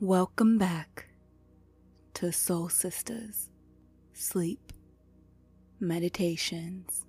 Welcome 0.00 0.58
back 0.58 1.08
to 2.14 2.30
Soul 2.30 2.68
Sistas 2.68 3.48
Sleep 4.12 4.72
Meditations. 5.80 7.04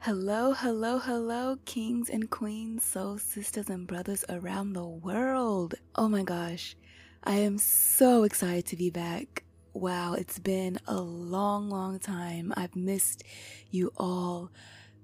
Hello, 0.00 0.52
hello, 0.52 0.98
hello, 0.98 1.58
kings 1.64 2.10
and 2.10 2.28
queens, 2.28 2.84
soul 2.84 3.18
sisters 3.18 3.70
and 3.70 3.86
brothers 3.86 4.24
around 4.28 4.72
the 4.72 4.84
world. 4.84 5.76
Oh 5.94 6.08
my 6.08 6.24
gosh, 6.24 6.74
I 7.22 7.36
am 7.36 7.56
so 7.58 8.24
excited 8.24 8.66
to 8.66 8.76
be 8.76 8.90
back. 8.90 9.44
Wow, 9.74 10.14
it's 10.14 10.40
been 10.40 10.80
a 10.88 11.00
long, 11.00 11.70
long 11.70 12.00
time. 12.00 12.52
I've 12.56 12.74
missed 12.74 13.22
you 13.70 13.92
all 13.96 14.50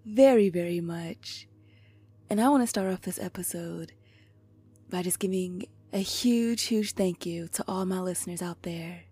very, 0.04 0.48
very 0.48 0.80
much. 0.80 1.46
And 2.28 2.40
I 2.40 2.48
want 2.48 2.64
to 2.64 2.66
start 2.66 2.92
off 2.92 3.02
this 3.02 3.20
episode 3.20 3.92
by 4.90 5.02
just 5.02 5.18
giving 5.18 5.66
a 5.92 5.98
huge, 5.98 6.62
huge 6.64 6.92
thank 6.92 7.24
you 7.24 7.48
to 7.48 7.64
all 7.66 7.84
my 7.84 8.00
listeners 8.00 8.42
out 8.42 8.62
there. 8.62 9.04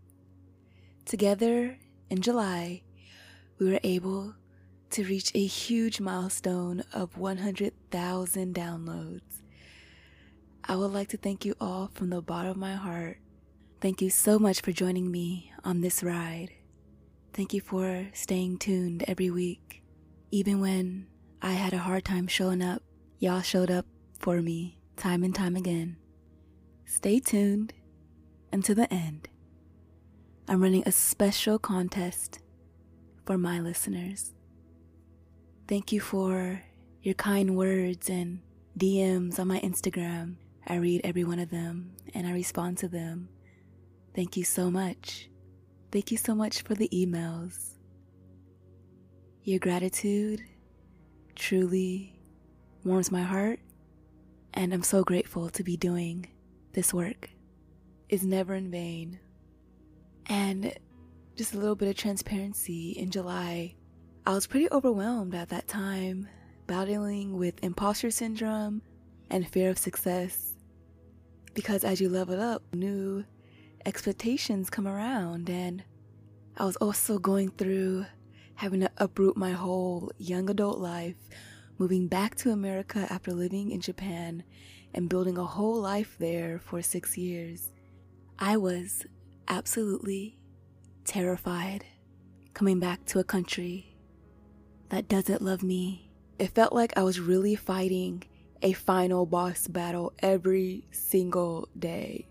Together 1.04 1.78
in 2.10 2.20
July, 2.20 2.82
we 3.58 3.70
were 3.70 3.80
able 3.82 4.34
to 4.90 5.04
reach 5.04 5.32
a 5.34 5.44
huge 5.44 6.00
milestone 6.00 6.82
of 6.92 7.16
100,000 7.16 8.54
downloads. 8.54 9.42
I 10.64 10.76
would 10.76 10.92
like 10.92 11.08
to 11.08 11.16
thank 11.16 11.44
you 11.44 11.54
all 11.60 11.90
from 11.94 12.10
the 12.10 12.20
bottom 12.20 12.50
of 12.50 12.56
my 12.56 12.74
heart. 12.74 13.18
Thank 13.80 14.02
you 14.02 14.10
so 14.10 14.38
much 14.38 14.60
for 14.60 14.72
joining 14.72 15.10
me 15.10 15.52
on 15.64 15.80
this 15.80 16.02
ride. 16.02 16.50
Thank 17.32 17.52
you 17.52 17.60
for 17.60 18.08
staying 18.12 18.58
tuned 18.58 19.04
every 19.06 19.30
week. 19.30 19.82
Even 20.30 20.60
when 20.60 21.06
I 21.40 21.52
had 21.52 21.72
a 21.72 21.78
hard 21.78 22.04
time 22.04 22.26
showing 22.26 22.62
up, 22.62 22.82
y'all 23.18 23.42
showed 23.42 23.70
up 23.70 23.86
for 24.18 24.42
me 24.42 24.77
time 24.98 25.22
and 25.22 25.34
time 25.34 25.54
again. 25.54 25.96
Stay 26.84 27.20
tuned 27.20 27.72
until 28.52 28.74
the 28.74 28.92
end. 28.92 29.28
I'm 30.48 30.60
running 30.60 30.82
a 30.86 30.92
special 30.92 31.58
contest 31.58 32.40
for 33.24 33.38
my 33.38 33.60
listeners. 33.60 34.34
Thank 35.68 35.92
you 35.92 36.00
for 36.00 36.62
your 37.02 37.14
kind 37.14 37.56
words 37.56 38.10
and 38.10 38.40
DMs 38.76 39.38
on 39.38 39.46
my 39.48 39.60
Instagram. 39.60 40.36
I 40.66 40.76
read 40.76 41.02
every 41.04 41.24
one 41.24 41.38
of 41.38 41.50
them 41.50 41.92
and 42.12 42.26
I 42.26 42.32
respond 42.32 42.78
to 42.78 42.88
them. 42.88 43.28
Thank 44.16 44.36
you 44.36 44.44
so 44.44 44.70
much. 44.70 45.30
Thank 45.92 46.10
you 46.10 46.16
so 46.16 46.34
much 46.34 46.62
for 46.62 46.74
the 46.74 46.88
emails. 46.88 47.74
Your 49.44 49.60
gratitude 49.60 50.42
truly 51.36 52.20
warms 52.84 53.12
my 53.12 53.22
heart 53.22 53.60
and 54.54 54.72
I'm 54.72 54.82
so 54.82 55.02
grateful 55.02 55.50
to 55.50 55.62
be 55.62 55.76
doing 55.76 56.26
this 56.72 56.92
work. 56.94 57.30
Is 58.08 58.24
never 58.24 58.54
in 58.54 58.70
vain. 58.70 59.20
And 60.26 60.72
just 61.36 61.54
a 61.54 61.58
little 61.58 61.76
bit 61.76 61.88
of 61.88 61.96
transparency 61.96 62.92
in 62.92 63.10
July, 63.10 63.74
I 64.26 64.32
was 64.32 64.46
pretty 64.46 64.68
overwhelmed 64.72 65.34
at 65.34 65.50
that 65.50 65.68
time, 65.68 66.28
battling 66.66 67.36
with 67.36 67.62
imposter 67.62 68.10
syndrome 68.10 68.82
and 69.30 69.48
fear 69.48 69.70
of 69.70 69.78
success. 69.78 70.54
Because 71.54 71.84
as 71.84 72.00
you 72.00 72.08
level 72.08 72.40
up, 72.40 72.62
new 72.74 73.24
expectations 73.84 74.70
come 74.70 74.86
around, 74.86 75.48
and 75.48 75.82
I 76.56 76.64
was 76.64 76.76
also 76.76 77.18
going 77.18 77.50
through 77.50 78.06
having 78.54 78.80
to 78.80 78.90
uproot 78.98 79.36
my 79.36 79.52
whole 79.52 80.10
young 80.18 80.50
adult 80.50 80.78
life 80.78 81.16
moving 81.78 82.08
back 82.08 82.34
to 82.34 82.50
America 82.50 83.06
after 83.08 83.32
living 83.32 83.70
in 83.70 83.80
Japan 83.80 84.42
and 84.92 85.08
building 85.08 85.38
a 85.38 85.44
whole 85.44 85.80
life 85.80 86.16
there 86.18 86.58
for 86.58 86.82
six 86.82 87.16
years. 87.16 87.70
I 88.38 88.56
was 88.56 89.06
absolutely 89.46 90.38
terrified 91.04 91.84
coming 92.52 92.80
back 92.80 93.04
to 93.06 93.20
a 93.20 93.24
country 93.24 93.96
that 94.88 95.08
doesn't 95.08 95.42
love 95.42 95.62
me. 95.62 96.10
It 96.38 96.54
felt 96.54 96.72
like 96.72 96.96
I 96.96 97.02
was 97.02 97.20
really 97.20 97.54
fighting 97.54 98.24
a 98.62 98.72
final 98.72 99.26
boss 99.26 99.68
battle 99.68 100.12
every 100.18 100.84
single 100.90 101.68
day. 101.78 102.26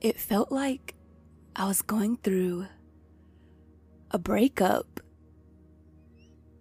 It 0.00 0.20
felt 0.20 0.52
like 0.52 0.94
I 1.56 1.66
was 1.66 1.82
going 1.82 2.18
through 2.18 2.66
a 4.10 4.18
breakup. 4.18 5.00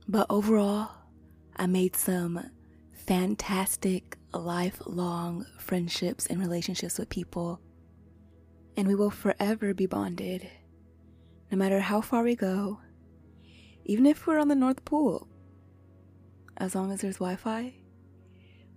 But 0.07 0.25
overall, 0.29 0.89
I 1.59 1.65
made 1.65 1.95
some 1.95 2.51
fantastic 2.93 4.15
lifelong 4.31 5.47
friendships 5.57 6.27
and 6.27 6.39
relationships 6.39 6.99
with 6.99 7.09
people, 7.09 7.59
and 8.75 8.87
we 8.87 8.93
will 8.93 9.09
forever 9.09 9.73
be 9.73 9.87
bonded, 9.87 10.47
no 11.51 11.57
matter 11.57 11.79
how 11.79 11.99
far 12.01 12.21
we 12.21 12.35
go, 12.35 12.79
even 13.85 14.05
if 14.05 14.27
we're 14.27 14.37
on 14.37 14.49
the 14.49 14.55
North 14.55 14.85
Pole. 14.85 15.27
As 16.57 16.75
long 16.75 16.91
as 16.91 17.01
there's 17.01 17.15
Wi 17.17 17.35
Fi, 17.37 17.73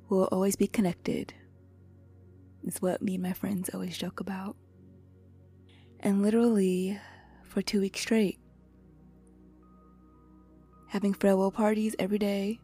we'll 0.09 0.25
always 0.25 0.57
be 0.57 0.67
connected. 0.67 1.35
It's 2.65 2.81
what 2.81 3.03
me 3.03 3.15
and 3.15 3.23
my 3.23 3.35
friends 3.35 3.69
always 3.75 3.99
joke 3.99 4.21
about. 4.21 4.57
And 6.01 6.23
literally, 6.23 6.99
for 7.45 7.61
two 7.61 7.81
weeks 7.81 8.01
straight, 8.01 8.39
having 10.89 11.13
farewell 11.13 11.51
parties 11.51 11.95
every 11.99 12.19
day 12.19 12.59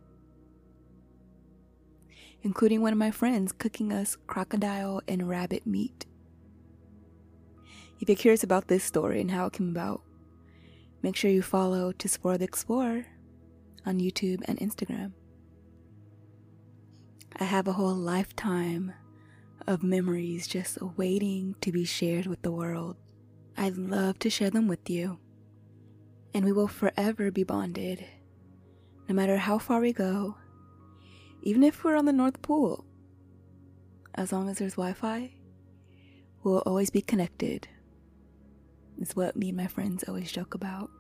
including 2.43 2.81
one 2.81 2.93
of 2.93 2.99
my 2.99 3.11
friends 3.11 3.53
cooking 3.53 3.93
us 3.93 4.17
crocodile 4.27 5.01
and 5.09 5.29
rabbit 5.29 5.67
meat. 5.67 6.07
If 8.01 8.09
you're 8.09 8.17
curious 8.17 8.45
about 8.45 8.69
this 8.69 8.85
story 8.85 9.21
and 9.21 9.31
how 9.31 9.47
it 9.47 9.55
came 9.55 9.71
about, 9.71 10.03
make 11.03 11.17
sure 11.17 11.31
you 11.31 11.43
follow 11.43 11.93
To 11.93 12.07
Explore 12.07 12.39
the 12.39 12.45
Explorer 12.45 13.07
on 13.85 14.01
YouTube 14.01 14.43
and 14.47 14.59
Instagram. 14.59 15.13
I 17.39 17.45
have 17.45 17.69
a 17.69 17.73
whole 17.73 17.95
lifetime 17.95 18.93
of 19.67 19.83
memories 19.83 20.47
just 20.47 20.81
waiting 20.97 21.55
to 21.61 21.73
be 21.73 21.85
shared 21.85 22.27
with 22.27 22.43
the 22.43 22.53
world. 22.53 22.97
I'd 23.57 23.77
love 23.77 24.19
to 24.21 24.31
share 24.31 24.51
them 24.51 24.69
with 24.69 24.89
you, 24.89 25.19
and 26.35 26.45
we 26.45 26.53
will 26.53 26.69
forever 26.69 27.31
be 27.31 27.45
bonded, 27.45 28.05
no 29.09 29.15
matter 29.15 29.39
how 29.39 29.59
far 29.59 29.81
we 29.81 29.93
go 29.93 30.37
even 31.47 31.63
if 31.63 31.85
we're 31.85 31.95
on 31.95 32.07
the 32.07 32.13
North 32.13 32.43
Pole. 32.43 32.85
As 34.17 34.33
long 34.33 34.49
as 34.49 34.59
there's 34.59 34.73
Wi 34.73 34.95
Fi, 34.95 35.31
we'll 36.43 36.59
always 36.67 36.91
be 36.91 37.01
connected. 37.01 37.69
It's 39.01 39.15
what 39.15 39.37
me 39.37 39.51
and 39.51 39.57
my 39.57 39.69
friends 39.69 40.03
always 40.09 40.33
joke 40.33 40.55
about. 40.55 40.91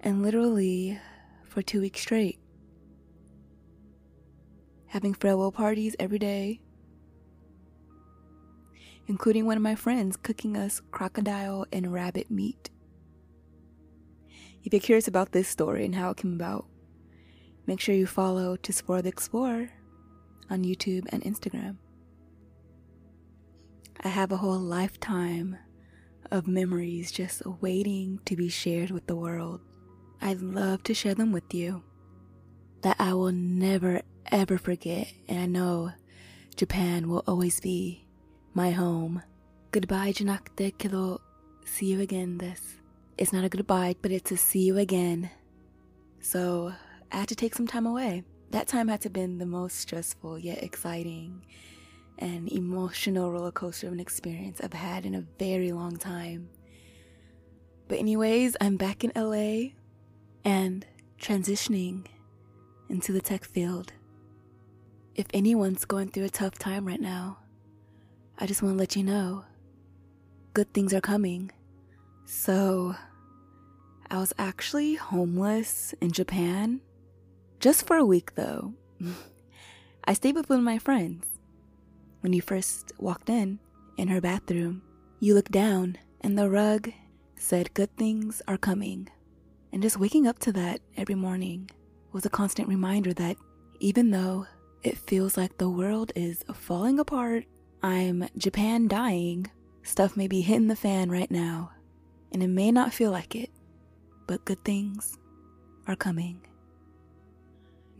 And 0.00 0.22
literally, 0.22 0.98
for 1.44 1.60
two 1.60 1.82
weeks 1.82 2.00
straight, 2.00 2.38
having 4.86 5.12
farewell 5.12 5.52
parties 5.52 5.94
every 6.00 6.18
day, 6.18 6.62
including 9.08 9.44
one 9.44 9.58
of 9.58 9.62
my 9.62 9.74
friends 9.74 10.16
cooking 10.16 10.56
us 10.56 10.80
crocodile 10.90 11.66
and 11.70 11.92
rabbit 11.92 12.30
meat. 12.30 12.70
If 14.64 14.72
you're 14.72 14.80
curious 14.80 15.06
about 15.06 15.32
this 15.32 15.48
story 15.48 15.84
and 15.84 15.96
how 15.96 16.12
it 16.12 16.16
came 16.16 16.32
about, 16.32 16.64
Make 17.66 17.80
sure 17.80 17.94
you 17.94 18.06
follow 18.06 18.56
To 18.56 18.72
the 18.72 19.08
Explorer 19.08 19.70
on 20.50 20.64
YouTube 20.64 21.06
and 21.10 21.22
Instagram. 21.22 21.76
I 24.02 24.08
have 24.08 24.32
a 24.32 24.36
whole 24.36 24.58
lifetime 24.58 25.56
of 26.30 26.48
memories 26.48 27.12
just 27.12 27.46
waiting 27.60 28.18
to 28.24 28.34
be 28.34 28.48
shared 28.48 28.90
with 28.90 29.06
the 29.06 29.14
world. 29.14 29.60
I'd 30.20 30.40
love 30.40 30.82
to 30.84 30.94
share 30.94 31.14
them 31.14 31.30
with 31.30 31.54
you 31.54 31.82
that 32.82 32.96
I 32.98 33.14
will 33.14 33.32
never 33.32 34.02
ever 34.30 34.58
forget, 34.58 35.12
and 35.28 35.38
I 35.38 35.46
know 35.46 35.92
Japan 36.56 37.08
will 37.08 37.22
always 37.28 37.60
be 37.60 38.04
my 38.54 38.70
home. 38.72 39.22
Goodbye, 39.70 40.12
Janakte 40.12 40.76
Kilo. 40.78 41.20
See 41.64 41.86
you 41.86 42.00
again. 42.00 42.38
This. 42.38 42.60
It's 43.18 43.32
not 43.32 43.44
a 43.44 43.48
goodbye, 43.48 43.94
but 44.02 44.10
it's 44.10 44.32
a 44.32 44.36
see 44.36 44.64
you 44.64 44.78
again. 44.78 45.30
So, 46.20 46.72
I 47.12 47.18
had 47.18 47.28
to 47.28 47.34
take 47.34 47.54
some 47.54 47.66
time 47.66 47.84
away. 47.84 48.24
That 48.50 48.68
time 48.68 48.88
had 48.88 49.02
to 49.02 49.06
have 49.06 49.12
been 49.12 49.36
the 49.36 49.44
most 49.44 49.78
stressful 49.78 50.38
yet 50.38 50.62
exciting 50.62 51.44
and 52.18 52.50
emotional 52.50 53.30
roller 53.30 53.52
coaster 53.52 53.86
of 53.86 53.92
an 53.92 54.00
experience 54.00 54.62
I've 54.62 54.72
had 54.72 55.04
in 55.04 55.14
a 55.14 55.24
very 55.38 55.72
long 55.72 55.98
time. 55.98 56.48
But, 57.86 57.98
anyways, 57.98 58.56
I'm 58.62 58.78
back 58.78 59.04
in 59.04 59.12
LA 59.14 59.72
and 60.42 60.86
transitioning 61.20 62.06
into 62.88 63.12
the 63.12 63.20
tech 63.20 63.44
field. 63.44 63.92
If 65.14 65.26
anyone's 65.34 65.84
going 65.84 66.08
through 66.08 66.24
a 66.24 66.30
tough 66.30 66.58
time 66.58 66.86
right 66.86 67.00
now, 67.00 67.38
I 68.38 68.46
just 68.46 68.62
want 68.62 68.74
to 68.74 68.78
let 68.78 68.96
you 68.96 69.04
know 69.04 69.44
good 70.54 70.72
things 70.72 70.94
are 70.94 71.02
coming. 71.02 71.50
So, 72.24 72.94
I 74.10 74.16
was 74.16 74.32
actually 74.38 74.94
homeless 74.94 75.94
in 76.00 76.12
Japan 76.12 76.80
just 77.62 77.86
for 77.86 77.96
a 77.96 78.04
week, 78.04 78.34
though. 78.34 78.74
I 80.04 80.14
stayed 80.14 80.34
with 80.34 80.50
one 80.50 80.58
of 80.58 80.64
my 80.64 80.78
friends. 80.78 81.26
when 82.20 82.32
you 82.32 82.42
first 82.42 82.92
walked 82.98 83.30
in, 83.30 83.60
in 83.96 84.08
her 84.08 84.20
bathroom. 84.20 84.82
You 85.20 85.34
looked 85.34 85.52
down, 85.52 85.96
and 86.20 86.36
the 86.36 86.50
rug 86.50 86.92
said, 87.36 87.72
Good 87.72 87.96
things 87.96 88.42
are 88.48 88.58
coming. 88.58 89.08
And 89.72 89.80
just 89.80 89.98
waking 89.98 90.26
up 90.26 90.40
to 90.40 90.52
that 90.52 90.80
every 90.96 91.14
morning 91.14 91.70
was 92.10 92.26
a 92.26 92.30
constant 92.30 92.68
reminder 92.68 93.14
that 93.14 93.36
even 93.78 94.10
though 94.10 94.46
it 94.82 94.98
feels 94.98 95.36
like 95.36 95.58
the 95.58 95.70
world 95.70 96.10
is 96.16 96.44
falling 96.52 96.98
apart, 96.98 97.44
I'm 97.80 98.28
Japan 98.36 98.88
dying, 98.88 99.50
stuff 99.84 100.16
may 100.16 100.26
be 100.26 100.40
hitting 100.40 100.66
the 100.66 100.76
fan 100.76 101.10
right 101.10 101.30
now, 101.30 101.70
and 102.32 102.42
it 102.42 102.48
may 102.48 102.72
not 102.72 102.92
feel 102.92 103.12
like 103.12 103.36
it, 103.36 103.50
but 104.26 104.44
good 104.44 104.64
things 104.64 105.16
are 105.86 105.96
coming. 105.96 106.44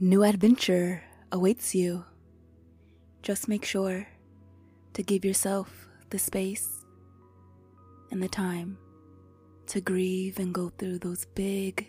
New 0.04 0.24
adventure 0.24 1.04
awaits 1.30 1.76
you. 1.76 2.04
Just 3.22 3.46
make 3.46 3.64
sure 3.64 4.08
to 4.94 5.02
give 5.04 5.24
yourself 5.24 5.86
the 6.10 6.18
space 6.18 6.84
and 8.10 8.20
the 8.20 8.28
time 8.28 8.78
to 9.68 9.80
grieve 9.80 10.40
and 10.40 10.52
go 10.52 10.70
through 10.70 10.98
those 10.98 11.26
big, 11.36 11.86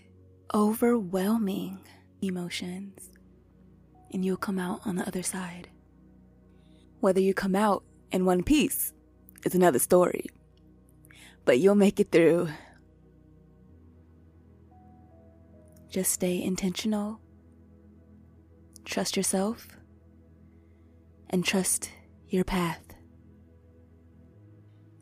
overwhelming 0.53 1.79
emotions, 2.21 3.09
and 4.11 4.23
you'll 4.23 4.37
come 4.37 4.59
out 4.59 4.81
on 4.85 4.97
the 4.97 5.07
other 5.07 5.23
side. 5.23 5.69
Whether 6.99 7.19
you 7.19 7.33
come 7.33 7.55
out 7.55 7.83
in 8.11 8.25
one 8.25 8.43
piece 8.43 8.93
is 9.43 9.55
another 9.55 9.79
story, 9.79 10.27
but 11.45 11.57
you'll 11.57 11.73
make 11.73 11.99
it 11.99 12.11
through. 12.11 12.49
Just 15.89 16.11
stay 16.11 16.39
intentional, 16.39 17.19
trust 18.85 19.17
yourself, 19.17 19.67
and 21.29 21.43
trust 21.43 21.89
your 22.27 22.43
path. 22.43 22.81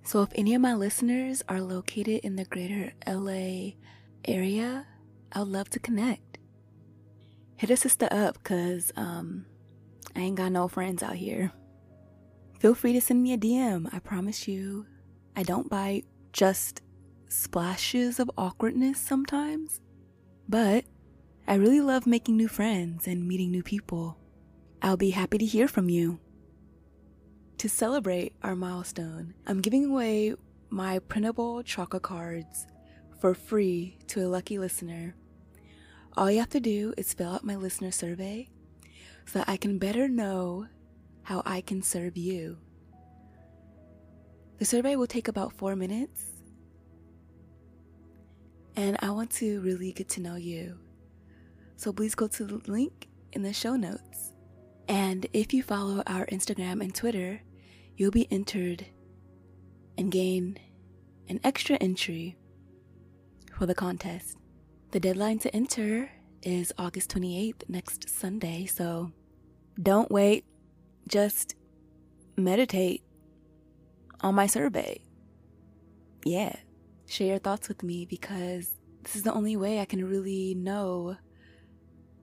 So, 0.04 0.22
if 0.24 0.30
any 0.36 0.56
of 0.56 0.62
my 0.62 0.74
listeners 0.74 1.44
are 1.48 1.62
located 1.62 2.22
in 2.24 2.36
the 2.36 2.45
greater 2.45 2.94
LA 3.07 3.74
area, 4.25 4.88
I'd 5.31 5.48
love 5.48 5.69
to 5.72 5.80
connect. 5.80 6.38
Hit 7.56 7.69
a 7.69 7.78
sister 7.78 8.07
up 8.12 8.36
because 8.36 8.92
um, 8.95 9.45
I 10.16 10.22
ain't 10.22 10.36
got 10.36 10.51
no 10.51 10.68
friends 10.68 11.04
out 11.04 11.16
here. 11.16 11.51
Feel 12.60 12.75
free 12.75 12.94
to 12.94 13.01
send 13.01 13.24
me 13.24 13.33
a 13.33 13.38
DM. 13.38 13.88
I 13.94 14.00
promise 14.00 14.48
you, 14.48 14.86
I 15.36 15.44
don't 15.44 15.69
bite, 15.69 16.06
just 16.33 16.81
splashes 17.28 18.19
of 18.19 18.30
awkwardness 18.38 19.00
sometimes. 19.00 19.80
But 20.50 20.86
I 21.48 21.56
really 21.56 21.82
love 21.82 22.08
making 22.08 22.38
new 22.38 22.48
friends 22.48 23.08
and 23.08 23.28
meeting 23.28 23.52
new 23.52 23.64
people. 23.64 24.18
I'll 24.82 24.98
be 24.98 25.10
happy 25.10 25.38
to 25.38 25.46
hear 25.46 25.68
from 25.68 25.90
you. 25.90 26.20
To 27.58 27.68
celebrate 27.70 28.34
our 28.42 28.56
milestone, 28.56 29.34
I'm 29.46 29.62
giving 29.62 29.86
away 29.86 30.36
my 30.70 31.00
printable 31.00 31.62
chocolate 31.64 32.04
cards 32.04 32.68
for 33.20 33.34
free 33.34 33.98
to 34.08 34.26
a 34.26 34.30
lucky 34.30 34.58
listener. 34.58 35.16
All 36.16 36.32
you 36.32 36.40
have 36.40 36.50
to 36.50 36.60
do 36.60 36.94
is 36.98 37.14
fill 37.14 37.34
out 37.34 37.44
my 37.44 37.56
listener 37.56 37.92
survey 37.92 38.50
so 39.26 39.40
that 39.40 39.50
I 39.50 39.58
can 39.58 39.78
better 39.78 40.08
know 40.08 40.68
how 41.24 41.44
I 41.46 41.62
can 41.62 41.82
serve 41.82 42.18
you. 42.18 42.58
The 44.58 44.66
survey 44.66 44.96
will 44.96 45.08
take 45.08 45.28
about 45.28 45.54
four 45.54 45.76
minutes, 45.76 46.24
and 48.76 48.96
I 49.02 49.10
want 49.12 49.32
to 49.32 49.60
really 49.62 49.92
get 49.92 50.10
to 50.10 50.22
know 50.22 50.36
you. 50.36 50.78
So 51.81 51.92
please 51.92 52.13
go 52.13 52.28
to 52.28 52.45
the 52.45 52.62
link 52.72 53.07
in 53.33 53.42
the 53.42 53.54
show 53.54 53.75
notes. 53.75 54.33
And 54.88 55.25
if 55.33 55.51
you 55.51 55.63
follow 55.63 56.04
our 56.06 56.28
Instagram 56.28 56.80
and 56.80 56.94
Twitter, 56.94 57.42
you'll 57.98 58.12
be 58.12 58.31
entered 58.31 58.86
and 59.98 60.12
gain 60.12 60.60
an 61.28 61.39
extra 61.44 61.78
entry 61.78 62.38
for 63.57 63.66
the 63.66 63.74
contest. 63.74 64.38
The 64.92 65.00
deadline 65.00 65.39
to 65.39 65.56
enter 65.56 66.12
is 66.44 66.72
August 66.78 67.16
28th, 67.16 67.68
next 67.68 68.07
Sunday, 68.07 68.68
so 68.68 69.12
don't 69.81 70.12
wait. 70.12 70.45
Just 71.07 71.56
meditate 72.38 73.01
on 74.19 74.36
my 74.36 74.45
survey. 74.45 75.01
Yeah, 76.25 76.57
share 77.07 77.30
your 77.30 77.39
thoughts 77.39 77.68
with 77.69 77.81
me 77.81 78.06
because 78.06 78.69
this 79.01 79.16
is 79.16 79.24
the 79.24 79.33
only 79.33 79.57
way 79.57 79.80
I 79.80 79.86
can 79.86 80.07
really 80.07 80.54
know 80.54 81.18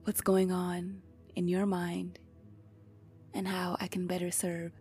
what's 0.03 0.21
going 0.21 0.51
on 0.51 1.01
in 1.35 1.47
your 1.47 1.65
mind 1.65 2.19
and 3.33 3.47
how 3.47 3.77
I 3.79 3.87
can 3.87 4.07
better 4.07 4.31
serve 4.31 4.71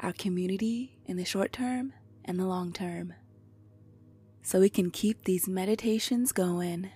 our 0.00 0.12
community 0.12 0.98
in 1.06 1.16
the 1.16 1.24
short 1.24 1.52
term 1.52 1.92
and 2.24 2.38
the 2.38 2.46
long 2.46 2.72
term. 2.72 3.14
So 4.42 4.60
we 4.60 4.68
can 4.68 4.90
keep 4.90 5.24
these 5.24 5.48
meditations 5.48 6.32
going. 6.32 6.90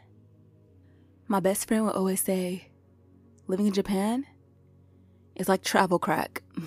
My 1.26 1.40
best 1.40 1.68
friend 1.68 1.84
will 1.84 1.92
always 1.92 2.20
say, 2.20 2.68
living 3.46 3.66
in 3.66 3.72
Japan 3.72 4.26
is 5.34 5.48
like 5.48 5.62
travel 5.62 5.98
crack. 5.98 6.42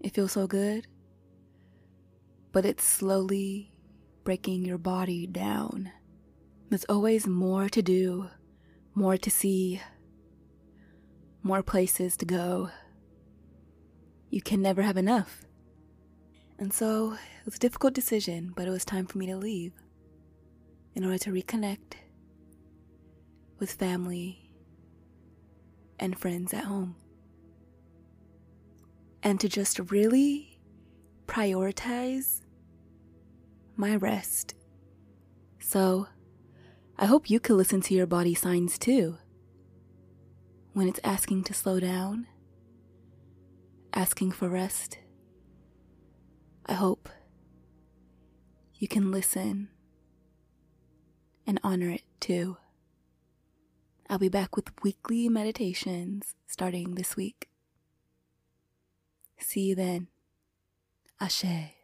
it 0.00 0.14
feels 0.14 0.32
so 0.32 0.46
good, 0.46 0.86
but 2.52 2.64
it's 2.64 2.84
slowly 2.84 3.72
breaking 4.24 4.64
your 4.64 4.78
body 4.78 5.26
down. 5.26 5.90
There's 6.68 6.84
always 6.84 7.26
more 7.26 7.68
to 7.68 7.82
do, 7.82 8.28
more 8.94 9.16
to 9.16 9.30
see, 9.30 9.80
more 11.42 11.62
places 11.62 12.16
to 12.18 12.26
go 12.26 12.70
you 14.30 14.40
can 14.40 14.62
never 14.62 14.82
have 14.82 14.96
enough. 14.96 15.42
And 16.58 16.72
so 16.72 17.14
it 17.14 17.44
was 17.44 17.56
a 17.56 17.58
difficult 17.58 17.94
decision, 17.94 18.52
but 18.54 18.66
it 18.66 18.70
was 18.70 18.84
time 18.84 19.06
for 19.06 19.18
me 19.18 19.26
to 19.26 19.36
leave 19.36 19.72
in 20.94 21.04
order 21.04 21.18
to 21.18 21.32
reconnect 21.32 21.94
with 23.58 23.72
family 23.72 24.52
and 25.98 26.18
friends 26.18 26.54
at 26.54 26.64
home. 26.64 26.94
And 29.22 29.38
to 29.40 29.48
just 29.48 29.78
really 29.90 30.60
prioritize 31.26 32.42
my 33.76 33.96
rest. 33.96 34.54
So, 35.58 36.06
I 37.00 37.06
hope 37.06 37.28
you 37.28 37.40
can 37.40 37.56
listen 37.56 37.80
to 37.80 37.94
your 37.94 38.06
body 38.06 38.34
signs 38.34 38.78
too. 38.78 39.16
When 40.74 40.86
it's 40.86 41.00
asking 41.02 41.42
to 41.44 41.54
slow 41.54 41.80
down 41.80 42.28
asking 43.92 44.32
for 44.32 44.48
rest. 44.48 44.98
I 46.66 46.74
hope 46.74 47.08
you 48.74 48.88
can 48.88 49.10
listen 49.10 49.68
and 51.46 51.60
honor 51.62 51.90
it 51.90 52.02
too. 52.20 52.56
I'll 54.08 54.18
be 54.18 54.28
back 54.28 54.56
with 54.56 54.70
weekly 54.82 55.28
meditations 55.28 56.34
starting 56.46 56.94
this 56.94 57.16
week. 57.16 57.48
See 59.38 59.62
you 59.62 59.74
then. 59.74 60.08
Ashe. 61.20 61.79